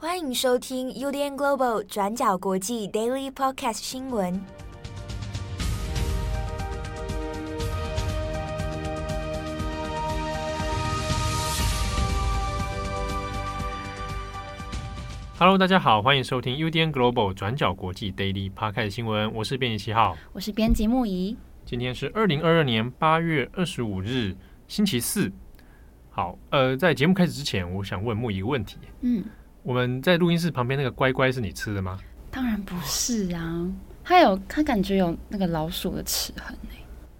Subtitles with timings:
[0.00, 4.40] 欢迎收听 UDN Global 转角国际 Daily Podcast 新闻。
[15.36, 19.34] Hello，大家好，欢迎收听 UDN Global 转角国际 Daily Podcast 新闻。
[19.34, 21.36] 我是编辑七号，我是编辑木仪。
[21.64, 24.36] 今天是二零二二年八月二十五日，
[24.68, 25.32] 星期四。
[26.10, 28.78] 好，呃，在节目开始之前，我想问木一个问题。
[29.00, 29.24] 嗯，
[29.68, 31.98] 我们在录音室旁边那个乖乖是你吃的吗？
[32.30, 33.70] 当然不是啊，
[34.02, 36.70] 它有，它感觉有那个老鼠的齿痕呢。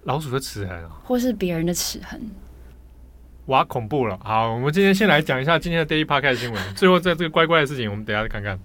[0.05, 2.19] 老鼠的齿痕啊，或是别人的齿痕？
[3.45, 4.19] 哇，恐怖了！
[4.23, 6.59] 好，我们今天先来讲一下今天的 Daily Podcast 新闻。
[6.73, 8.59] 最后，在这个乖乖的事情，我们等下再看看。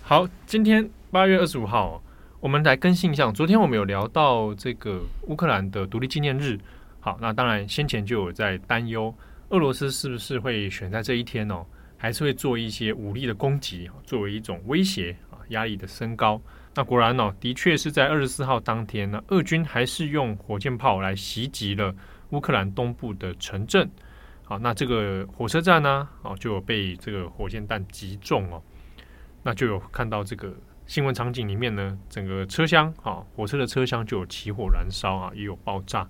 [0.00, 2.02] 好，今天八月二十五号，
[2.40, 3.30] 我们来更新一下。
[3.30, 6.58] 昨天我们有聊到这个乌克兰的独立纪念日。
[7.00, 9.14] 好，那当然先前就有在担忧。
[9.50, 11.66] 俄罗斯是不是会选在这一天哦？
[12.02, 15.36] 还是会做一些武力的攻击，作为一种威胁啊？
[15.48, 16.40] 压力的升高。
[16.74, 21.94] 那果然哦，的确是在二十四号当天呢，俄军还是用火箭炮来袭击了
[22.30, 23.86] 乌克兰东部的城镇。
[24.44, 28.62] 好，那这个火车站呢，哦，就有被这个火箭弹击中哦。
[29.42, 30.54] 那就有看到这个
[30.86, 36.08] 新闻场景里面呢，整个车厢啊，火车的车厢就有起火燃烧啊，也有爆炸。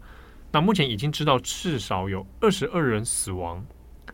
[0.52, 3.66] 那目前已经知道至少有二十二人死亡，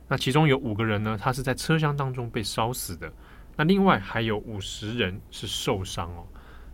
[0.09, 3.12] 那其中有五个人呢，他是在车厢当中被烧死的。
[3.57, 6.27] 那另外还有五十人是受伤哦。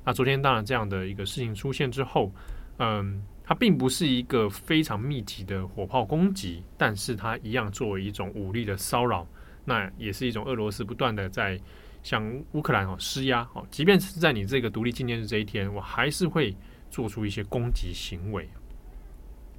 [0.04, 2.32] 那昨天当然这样的一个事情出现之后，
[2.78, 9.26] 嗯，它并不是一个非常密集的火炮攻击，但是它一样作为一种武力的骚扰，
[9.64, 11.58] 那也是一种俄罗斯不断的在
[12.02, 16.54] 向乌克兰哦施压哦，即便是在你这个独立纪念日这一天，我还是会
[16.90, 18.48] 做出一些攻击行为。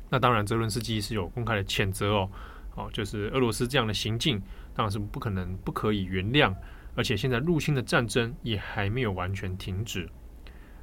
[0.10, 2.30] 那当然，泽伦斯基是有公开的谴责哦，
[2.76, 4.42] 哦，就是俄罗斯这样的行径，
[4.74, 6.54] 当然是不可能、不可以原谅，
[6.96, 10.10] 而且现在入侵的战争也还没有完全停止。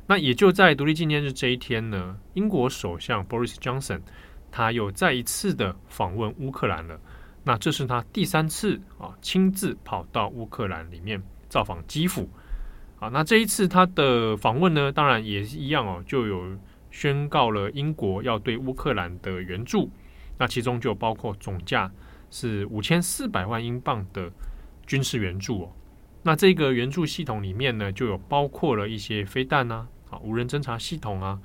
[0.07, 4.00] 那也就在独立纪念日这一天呢，英国首相 Boris Johnson
[4.50, 7.00] 他又再一次的访问乌克兰了。
[7.45, 12.29] 那这是他第三次啊亲自跑到乌克兰里面造访基辅。
[12.99, 16.59] 啊，那这一次他的访问呢，当然也是一样哦，就有。
[16.93, 19.89] 宣告了英国要对乌克兰的援助，
[20.41, 21.93] 那其中就包括总价
[22.31, 24.33] 是五千四百万英镑的
[24.87, 25.73] 军事援助哦。
[26.23, 31.39] 那这个援助系统里面呢，就有包括了一些飞弹啊、啊无人侦察系统啊、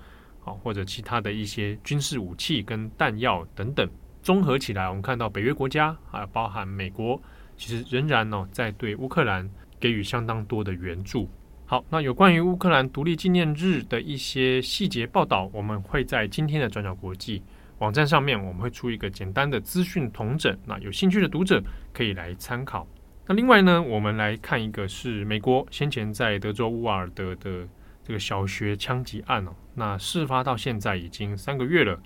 [0.46, 3.86] 啊或者其他的一些军事武器跟弹药等等。
[4.24, 7.22] 综合起来，我们看到北约国家还有包含美国，
[7.58, 11.30] 其实仍然呢在对乌克兰给予相当多的援助。
[11.66, 17.44] 好，那有关于乌克兰独立纪念日的一些细节报道，我们会在今天的转角国际
[17.80, 20.58] 网站上面，我们会出一个简单的资讯统整。
[20.66, 21.62] 那有兴趣的读者
[21.94, 22.88] 可以来参考。
[23.28, 27.68] 那另外呢，我们来看一个是美国先前在德州乌尔德的
[28.04, 29.52] 这个小学枪击案哦。
[29.74, 32.00] 那事发到现在已经三个月了。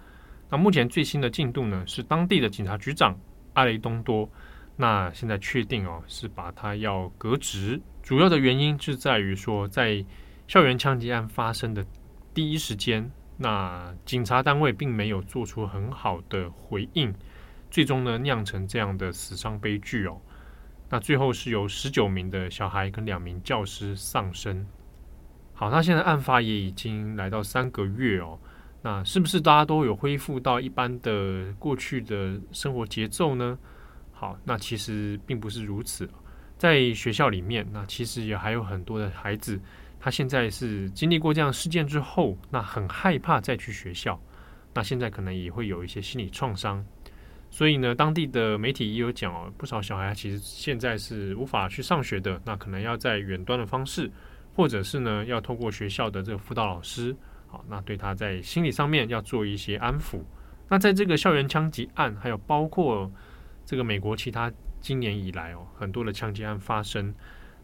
[0.49, 3.15] 那目前最新的进度呢，是当地的警察局长
[3.53, 4.27] 阿雷东多，
[4.75, 7.79] 那现在确定哦，是把他要革职。
[8.01, 10.03] 主要的原因是在于说，在
[10.47, 11.85] 校园枪击案发生的
[12.33, 13.11] 第一时间，
[13.41, 17.13] 那警察单位并没有做出很好的回应，
[17.71, 20.19] 最终呢酿成这样的死伤悲剧哦。
[20.89, 24.67] 那最后是有十九名的小孩跟两名教师丧生。
[25.53, 28.37] 好，那现在案发也已经来到三个月哦，
[28.81, 33.57] 那是不是大家都有恢复到一般的过去的生活节奏呢？
[34.11, 36.09] 好，那其实并不是如此。
[36.57, 39.57] 在学校里面，那其实也还有很多的孩子，
[39.99, 44.19] 他现在是经历过这样事件之后，那很害怕再去学校，
[44.73, 46.83] 那现在可能也会有一些心理创伤，
[47.49, 54.09] 所以呢，当地的媒体也有讲哦，不少小孩其实现在是无法去上学的，那可能要在远端的方式，
[54.55, 57.15] 或者是呢，要透过学校的这个辅导老师，
[57.47, 60.21] 好，那对他在心理上面要做一些安抚。
[60.67, 63.11] 那在这个校园枪击案，还有包括
[63.65, 64.51] 这个美国其他。
[64.81, 67.13] 今年以来哦，很多的枪击案发生，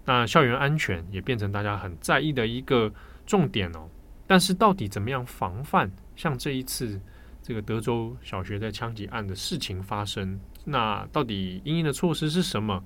[0.05, 2.93] 那校园安全也变成大家很在意的一个
[3.25, 3.89] 重点哦。
[4.27, 6.99] 但是到底怎么样防范像这一次
[7.41, 10.39] 这个德州小学在枪击案的事情发生？
[10.63, 12.83] 那到底因应的措施是什么？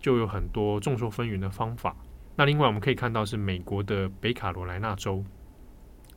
[0.00, 1.96] 就有很多众说纷纭的方法。
[2.36, 5.24] 那另外我们可以看到是美国的北卡罗来纳州，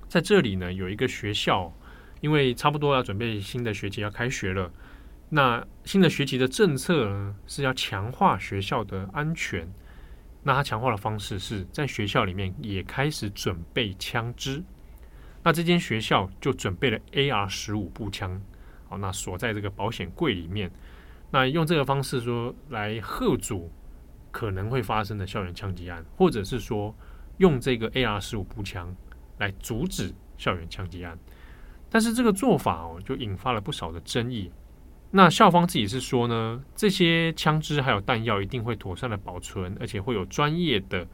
[0.08, 1.74] 在这里呢有一个学校，
[2.22, 4.72] 因为差不多要准备新的学期要开学了。
[5.30, 9.68] 那新的学期的政策呢，是要强化学校的安全。
[10.44, 14.62] 那他强化的方式是在学校里面也开始准备枪支。
[15.42, 18.42] 那这间学校就准备了 AR 十五步枪，
[18.88, 20.70] 好，那锁在这个保险柜里面。
[21.32, 23.72] 那用这个方式说来吓阻
[24.32, 26.96] 可能会发生的校园枪击案，或者是说
[27.38, 28.96] 用这个 AR 十五步枪
[29.38, 31.18] 来阻止校园枪击案。
[31.90, 34.52] 但是这个做法哦，就引发了不少的争议。
[35.16, 41.08] 那校方自己是说呢，这些枪支还有弹药一定会妥善的保存，而且会有专业的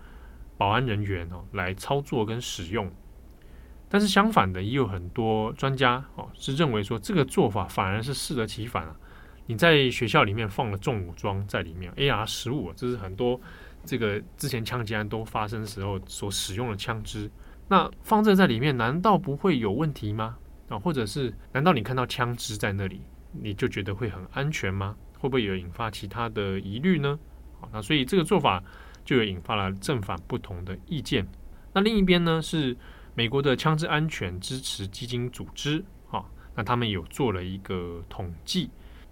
[0.57, 2.89] 保安人员哦来操作跟使用。
[3.89, 8.95] 但是相反的，也有很多专家哦是认为说，这个做法反而是适得其反啊。
[9.47, 13.37] 你在学校里面放了重武装在里面，AR 十五，这是很多
[13.83, 17.29] 这个之前枪击案都发生时候所使用的枪支。
[17.67, 20.37] 那放这在里面，难道不会有问题吗？
[20.69, 23.01] 啊，或者是难道你看到枪支在那里？
[23.31, 24.95] 你就觉得会很安全吗？
[25.19, 27.19] 会不会有引发其他的疑虑呢？
[27.59, 28.63] 好，那所以这个做法
[29.03, 31.27] 就有引发了正反不同的意见。
[31.73, 32.75] 那另一边呢，是
[33.15, 38.69] 美国的枪支安全支持基金组织，好，那他们有做了一个统计，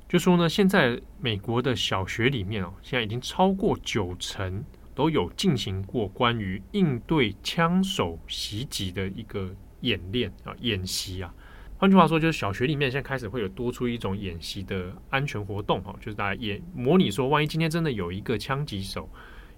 [0.07, 4.63] 就说呢，现在美国的小学里面哦，现在已经超过九成
[4.95, 11.33] 都有进行过关于应对枪手袭击的一个演练啊，演习啊。
[11.79, 19.07] 换句话说，就是小学里面现在开始会有多出一种演习的安全活动哈，就是大家演模拟说，万一今天真的有一个枪击手，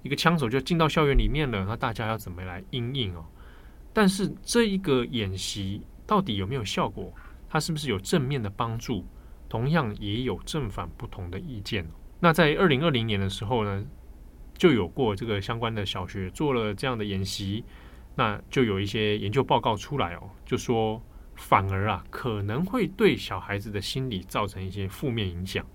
[0.04, 3.24] 一个枪手就进到校园里面了，那大家要怎么来应应哦？
[3.94, 7.14] 但是这一个演习到底有没有效果？
[7.48, 9.06] 它是不是有正面的帮助？
[9.48, 11.88] 同样也有正反不同的意见。
[12.20, 13.86] 那在二零二零年的时候呢，
[14.58, 17.64] 就有过这个相关的小学做了这样的演习，
[18.16, 21.02] 那就有一些研究报告出来哦，就说。
[21.40, 25.66] 反而啊，可能会对小孩子的心理造成一些负面影响。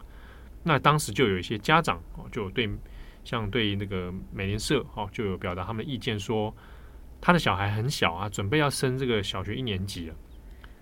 [0.62, 2.68] 那当时就有一些家长哦，就对
[3.24, 6.54] 像对那个美联社哦，就有表达他们的意见，说
[7.18, 10.14] 他的小孩很小啊，准备要升这个小学一年级了。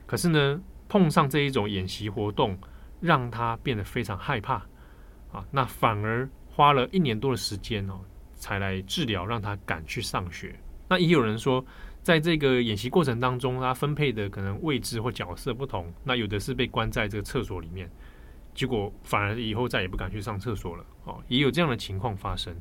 [0.05, 2.59] 可是呢，碰上这一种演习活动，
[3.01, 4.55] 让他变得非常害怕
[5.31, 5.47] 啊。
[5.51, 8.01] 那反而花了一年多的时间哦，
[8.35, 10.59] 才来治疗，让他敢去上学。
[10.89, 11.65] 那也有人说。
[12.03, 17.89] 在这个演习过程当中，他分配的可能位置或角色不同，那有的是被关在这个厕所里面，
[18.55, 20.85] 结果反而以后再也不敢去上厕所了。
[21.05, 22.55] 哦，也有这样的情况发生。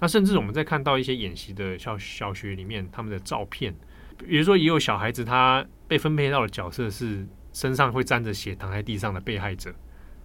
[0.00, 3.72] 那甚至我们在看到一些演习的小小学里面，他们的照片，
[4.18, 9.72] 比如说也有小孩子他被分配到的角色是身上会沾着血躺在地上的被害者。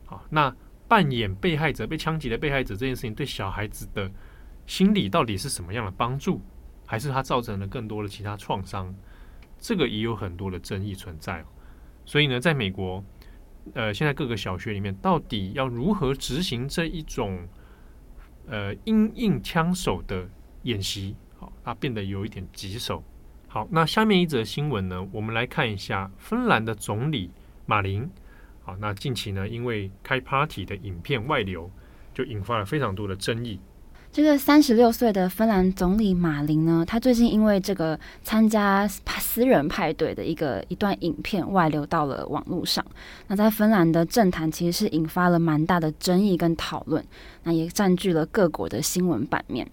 [0.06, 0.52] 好，那
[0.88, 4.12] 扮演被害者被枪击的被害者这件事情，对小孩子的
[4.66, 6.42] 心理到底是什么样的帮助？
[6.88, 8.96] 还是它造成了更多的其他创伤，
[9.60, 11.46] 这个也有很多的争议存在。
[12.06, 13.04] 所以呢，在美国，
[13.74, 17.46] 呃，现在各个小学里面到底要如何执行这一种
[18.48, 20.28] 呃因应枪手的
[20.64, 21.16] 演习？
[21.38, 23.04] 好，它变得有一点棘手。
[23.50, 27.30] 好，那下面一则新闻呢，我们来看一下芬兰的总理
[27.66, 28.10] 马林。
[28.64, 31.70] 好，那近期呢，因为开 party 的影片外流，
[32.14, 33.60] 就引发了非常多的争议。
[34.18, 42.84] 这个三十六岁的芬兰总理马林呢，他最近因为这个参加私人派对的一个一段影片外流到了网络上，
[43.28, 47.06] 那在芬兰的政坛其实是引发了蛮大的争议跟讨论，
[47.44, 49.70] 那也占据了各国的新闻版面。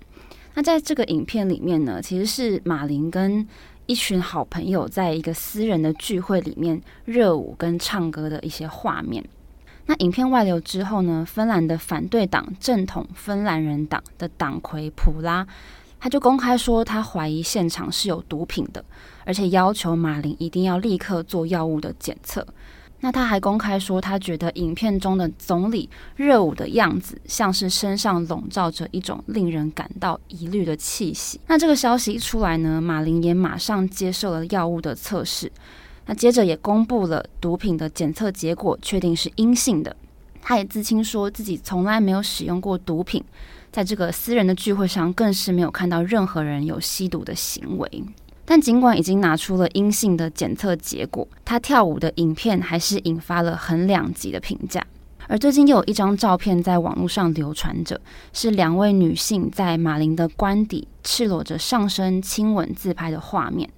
[0.52, 3.48] 那在这个影片里面呢，其实是马林跟
[3.86, 9.24] 一群好朋友在一个私人的聚会里面热舞跟唱歌的一些画面。
[9.86, 15.46] 那影片外流之后呢，芬兰的反对党正统芬兰人党的党魁普拉，
[16.00, 18.84] 他就公开说他怀疑现场是有毒品的，
[19.24, 22.46] 而且要求马林一定要立刻做药物的检测。
[23.00, 31.38] 那他还公开说，他觉得影片中的总理热舞的样子，像是身上笼罩着一种令人感到疑虑的气息。
[31.46, 35.52] 那这个消息一出来呢，马林也马上接受了药物的测试。
[36.06, 39.94] 那接着也公布了毒品的检测结果，确定是阴性的。
[40.42, 43.24] 他也自清说自己从来没有使用过毒品，
[43.72, 48.04] 在这个私人的聚会上更是没有看到任何人有吸毒的行为。
[48.44, 54.84] 但尽管已经拿出了阴性的检测结果，他跳舞的影片还是引发了很两极的评价。
[55.28, 58.00] 而最近又有一张照片在网络上流传着，
[58.32, 63.68] 是两位女性在马林的官邸赤裸着上身亲吻自拍的画面。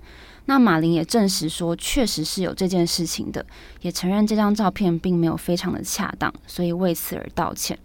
[0.46, 3.44] 那马林也证实说，确实是有这件事情的，
[3.80, 7.76] 也承认这张照片并没有非常的恰当，所以为此而道歉。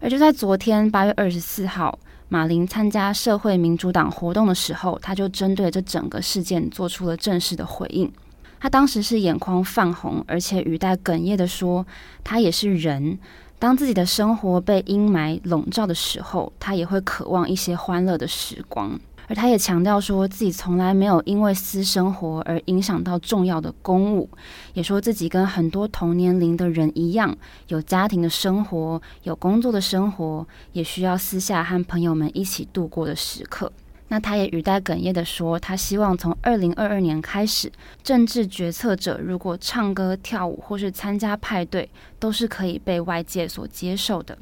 [0.00, 1.98] 而就在昨天八月二十四号，
[2.28, 8.12] 马林参加社会民主党活动的时候，他就针对这整个事件做出了正式的回应。
[8.60, 11.86] 他当时是眼眶泛红，而且语带哽咽的说
[12.24, 13.18] ：“他也是人，
[13.58, 18.98] 当自己的生活被阴霾笼罩的时候，他也会渴望一些欢乐的时光。
[19.30, 24.26] 而他也强调说自己从来没有因为私生活而影响到重要的公务，
[24.72, 27.36] 也说自己跟很多同年龄的人一样，
[27.66, 33.70] 有家庭的生活，有工作的生活，也需要私下和朋友们一起度过的时刻。
[34.08, 37.70] 那他也语带哽咽地说，他希望从二零二二年开始，
[38.02, 44.36] 政治决策者如果唱歌、跳舞或是参加派对，都是可以被外界所接受的。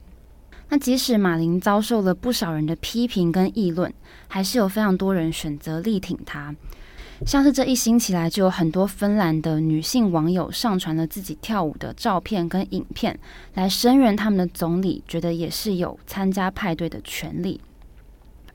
[0.69, 3.93] 那即使马林遭受了不少人的批评跟议论，
[4.29, 6.55] 还是有非常多人选择力挺他。
[7.25, 13.19] 像是这一星期来，就有很多芬兰的女性网友上传了自己跳舞的照片跟影片，
[13.55, 17.61] 来声援他们的总理，觉得也是有参加派对的权利。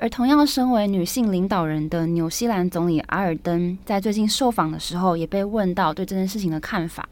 [0.01, 7.07] 而同样身为女性领导人的纽西兰总理阿尔登，在最近受访的时候，也被问到对这件事情的看法。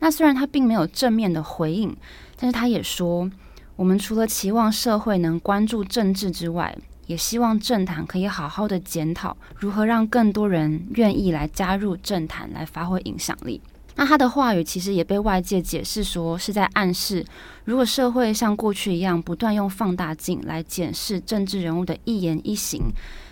[0.00, 1.96] 那虽然他并没有正面的回应，
[2.36, 3.30] 但是他也说。
[3.76, 13.62] 我们除了期望社会能关注政治之外，也希望政坛可以好好的检讨如何让更多人愿意来加入政坛来发挥影响力。
[13.98, 17.26] 那他的话语其实也被外界解释说是在暗示，
[17.64, 22.80] 如果社会像过去一样不断用放大镜来检视政治人物的一言一行，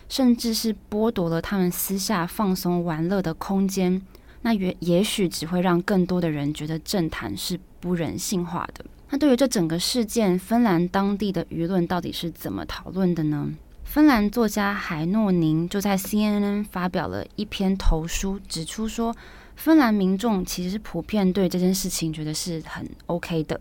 [0.08, 4.02] 甚至是剥夺了他们私下放松玩乐的空间，
[4.42, 8.84] 那也也许只会让更多的人觉得政坛是不人性化的。
[9.10, 13.48] 那对于这整个事件，芬兰当地的舆论到底是怎么讨论的呢？
[13.84, 19.14] 芬兰作家海诺宁就在 CNN 发表了一篇投书，指出说，
[19.56, 23.60] 芬兰民众其实普遍对这件事情觉得是很 OK 的。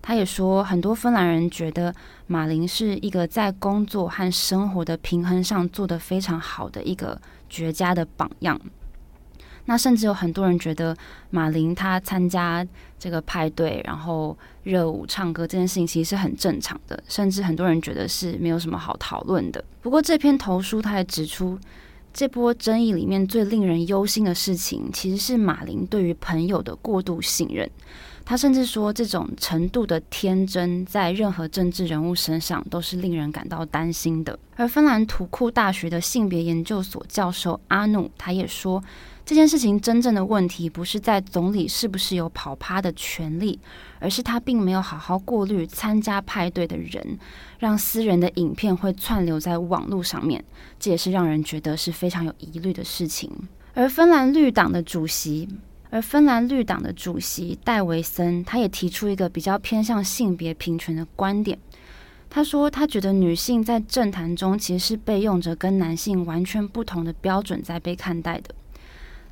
[0.00, 1.94] 他也说，很多芬兰人觉得
[2.26, 8.60] 马林是一个在工作和生活的平衡上做得非常好的一个绝佳的榜样。
[9.66, 10.96] 那甚至有很多人觉得
[11.30, 12.66] 马林他参加
[12.98, 19.64] 这个派对，然后热舞唱歌这件事情其实是很正常的，甚至很多人觉得是没有什么好讨论的。
[19.80, 21.56] 不过这篇投书他也指出，
[22.12, 27.68] 这波争议里面最令人忧心的事情，其实是马林对于朋友的过度信任。
[28.24, 34.38] 他甚至说，这种程度的天真，在任何政治人物身上都是令人感到担心的。
[34.56, 38.82] 而芬兰图库大学的性别研究所教授阿努，他也说，
[39.24, 43.58] 这件事情真正的问题不是在总理是不是有跑趴的权利，
[43.98, 47.18] 而是他并没有好好过滤参加派对的人，
[47.58, 50.42] 让私人的影片会窜流在网络上面，
[50.78, 53.30] 这也是让人觉得是非常有疑虑的事情。
[53.74, 55.48] 而芬兰绿党的主席。
[55.92, 61.58] 而芬兰绿党的主席戴维森，他也提出一个比较偏向性别平权的观点。
[62.30, 68.54] 他说，他觉得女性在政坛中其实是被用着跟男性完全不同的标准在被看待的。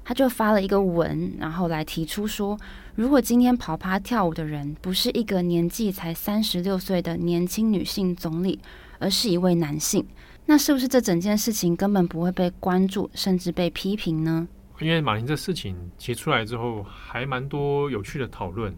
[0.05, 2.59] 他就发了一个文，然后来提出说，
[2.95, 8.59] 如果今天跑趴跳舞的人不是一个年纪才三十六岁的年轻女性总理，
[8.99, 10.07] 而是一位男性，
[10.45, 14.47] 那是不是这整件事情根本不会被关注，甚至被批评呢？
[14.81, 18.75] 因为马林这事情提出来之后，还蛮多有趣的讨论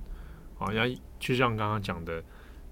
[0.59, 0.73] 啊。
[0.73, 0.85] 要
[1.19, 2.23] 就像刚刚讲的，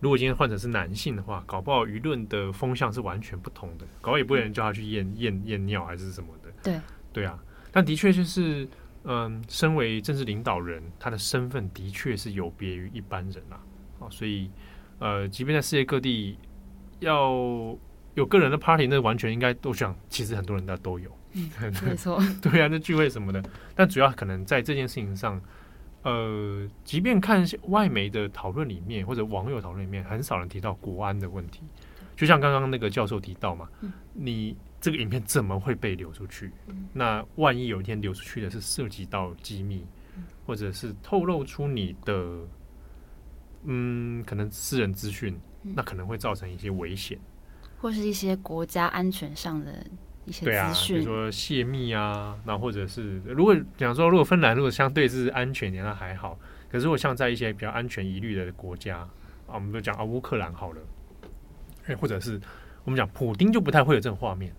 [0.01, 6.51] 如果今天患者是男性的话，搞不好舆论的风向是完全不同的，搞不好也不会有人叫他去验验验尿还是什么的。
[6.63, 6.81] 对
[7.13, 7.39] 对啊，
[7.71, 8.67] 但的确就是，
[9.05, 13.61] 嗯，身为政治领导人，他的身份的确是有别于一般人啊。
[14.01, 14.51] 啊，所以
[14.99, 16.37] 呃，即便在世界各地
[16.99, 17.31] 要
[18.15, 21.11] 有个人的 party，那完全应该都想，其实很多人家都有。
[21.33, 21.51] 嗯，
[21.85, 23.43] 没错， 对啊，那聚会什么的，
[23.75, 25.41] 但主要可能在这件事情上，
[26.03, 31.63] 呃，即便看外媒的讨论里面或者网友讨论里面，很少人提到国安的问题。
[32.17, 33.69] 就像刚刚那个教授提到嘛，
[34.13, 36.51] 你这个影片怎么会被流出去？
[36.93, 39.87] 那万一有一天流出去的是涉及到机密，
[40.45, 42.41] 或者是透露出你的，
[43.65, 47.19] 嗯，可能私人资讯，那可能会造成一些危险，
[47.79, 49.87] 或是一些国家安全上的。
[50.43, 56.39] 对啊，比如说泄密啊，那或者是如果讲说，如果芬兰如果相对是安全点，那还好。
[56.71, 60.81] 可是如果像在一些比较安全疑虑的国家啊，我们都讲啊乌克兰好了，
[61.87, 62.41] 哎，或者是
[62.85, 64.53] 我们讲普丁就不太会有这种画面。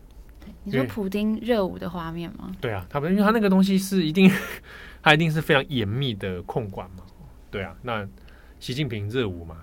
[0.63, 2.51] 你说普丁热舞的画面吗？
[2.59, 4.29] 对啊，他们因为他那个东西是一定，
[5.01, 7.03] 他一定是非常严密的控管嘛。
[7.49, 8.07] 对啊，那
[8.59, 9.57] 习近平热舞嘛。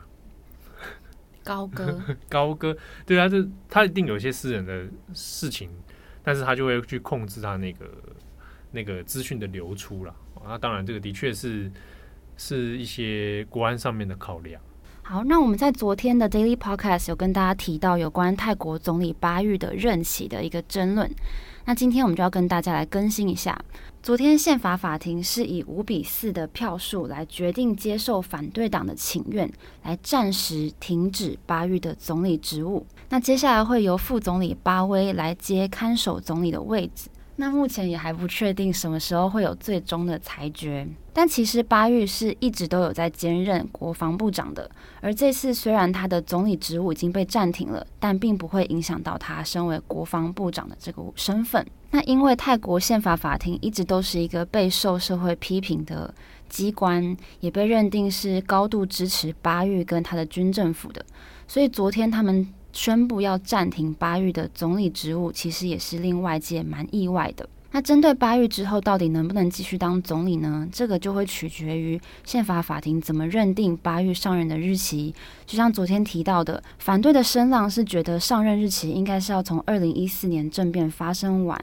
[1.45, 5.71] 高歌， 高歌，对啊，这他一定有一些私人的事情，
[6.29, 7.87] 但是他就会去控制他那个
[8.71, 10.15] 那个资讯的流出了。
[10.45, 11.73] 那当然，这个的确是
[12.37, 14.61] 是一些国安上面的考量。
[15.01, 21.11] 好，那我们在昨天的 Daily Podcast 有跟大家提到有关泰国总理巴育的任期的一个争论。
[21.65, 23.59] 那今天我们就要跟大家来更新一下，
[24.03, 29.51] 昨天宪法法庭是以五比四的票数来决定接受反对党的请愿，
[29.83, 32.87] 来暂时停止巴育的总理职务。
[33.11, 37.09] 那接下来会由副总理巴威来接看守总理的位置。
[37.41, 44.69] 那目前也还不确定什么时候会有最终的裁决，但其实巴育是一直都有在兼任国防部长的。
[45.01, 51.65] 而这次虽然他的总理职务已经被暂停了，但并不会影响到他身为国防部长的这个身份。
[51.93, 56.13] 那因为泰国宪法法庭一直都是一个备受社会批评的
[56.49, 61.07] 机关，也被认定是高度支持巴育跟他的军政府的，
[61.47, 62.53] 所以昨天他们。
[62.73, 67.49] 宣布要暂停巴育的总理职务，其实也是令外界蛮意外的。
[67.71, 70.67] 那针对巴育之后到底能不能继续当总理呢？
[70.73, 75.15] 这个就会取决于宪法法庭怎么认定巴育上任的日期。
[75.45, 81.61] 就像昨天提到的，反对的声浪是觉得上任日期应该是要从二零一四年政变发生完，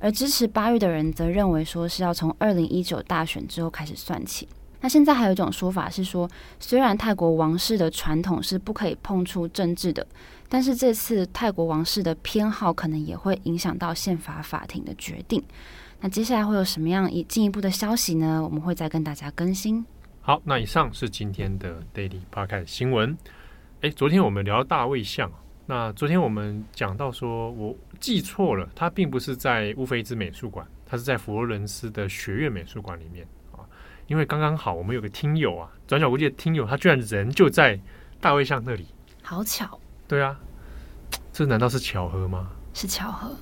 [0.00, 4.48] 而支持巴育的人则认为说是要从二零一九大选之后开始算起。
[4.84, 6.28] 那现在还有一种说法是说，
[6.60, 10.06] 虽然泰国王室的传统是不可以碰触政治的，
[10.46, 15.42] 但是这次泰国王室的偏好可能也会影响到宪法法庭的决定。
[16.00, 18.42] 那接下来会有什么样一进一步的消息呢？
[18.44, 19.82] 我们会再跟大家更新。
[20.20, 23.16] 好，那以上是今天的 Daily Park 新闻。
[23.80, 25.32] 诶，昨天我们聊大卫像，
[25.64, 33.26] 那昨天我们讲到说，我记错了，他并不是在乌菲兹美术馆，他是在佛罗伦斯的学院美术馆里面。
[34.06, 37.78] 因为刚刚好，我们有个听友啊，转角国际的听友，他居然人就在
[38.20, 38.86] 大卫像那里，
[39.22, 39.78] 好巧。
[40.06, 40.38] 对啊，
[41.32, 42.48] 这难道是巧合吗？
[42.74, 43.34] 是巧合，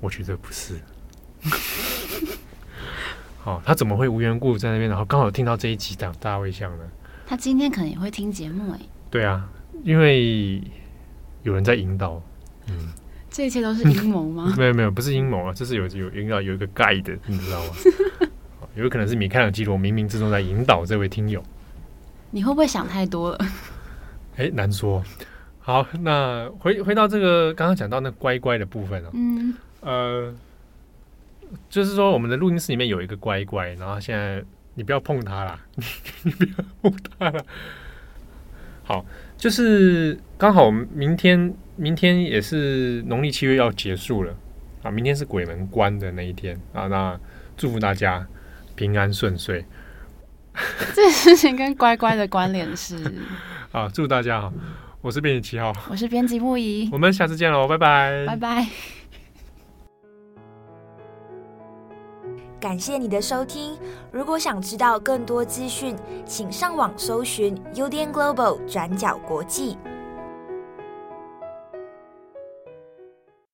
[0.00, 0.80] 我觉得不是。
[3.42, 6.84] 好、哦，他怎么会无缘故在那边，然后刚好听到这一集讲大卫像呢？
[7.26, 8.80] 他今天可能也会听节目哎。
[9.10, 9.48] 对啊，
[9.82, 10.62] 因为
[11.42, 12.22] 有人在引导。
[12.68, 12.92] 嗯，
[13.30, 14.54] 这一切都是阴谋吗？
[14.56, 17.72] 没有没有，不是阴谋啊，这是有有引导有一个 guide，你知道吗？
[18.74, 21.42] 有可能是米开朗基罗冥冥之中在引导这位听友。
[22.30, 23.38] 你会不会想太多了？
[24.36, 25.02] 哎，难说。
[25.60, 30.34] 好，那回回到这个刚刚讲到那乖乖的部分啊，嗯，呃，
[31.70, 35.60] 就是说我们的录音室里面有一个乖乖，然后现在你不要碰它啦，
[36.24, 37.40] 你不要碰它啦。
[38.82, 39.06] 好，
[39.38, 44.36] 就是刚好明天，明天也是农历七月要结束了
[44.82, 47.18] 啊，明天是鬼门关的那一天啊，那
[47.56, 48.26] 祝福大家。
[48.74, 49.64] 平安顺遂，
[50.94, 52.98] 这事情跟乖乖的关联是。
[53.70, 54.52] 好，祝大家好，
[55.00, 58.66] 我是编辑七号，我是编辑木仪，我们下次见喽，拜拜，拜拜。
[62.60, 63.76] 感谢你的收听，
[64.10, 69.76] 如果想知道更多资讯，请上网搜寻 UDN Global 转角国际。